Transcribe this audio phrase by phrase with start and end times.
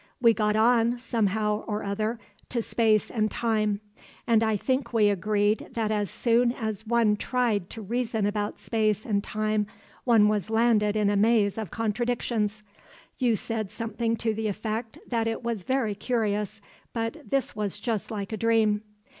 [0.19, 2.19] We got on, somehow or other,
[2.49, 3.81] to space and time,
[4.25, 9.05] and I think we agreed that as soon as one tried to reason about space
[9.05, 9.67] and time
[10.03, 12.63] one was landed in a maze of contradictions.
[13.19, 16.61] You said something to the effect that it was very curious
[16.93, 18.81] but this was just like a dream.